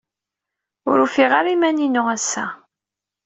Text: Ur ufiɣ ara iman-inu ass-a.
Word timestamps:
Ur 0.89 0.97
ufiɣ 1.05 1.31
ara 1.39 1.49
iman-inu 1.55 2.01
ass-a. 2.15 2.45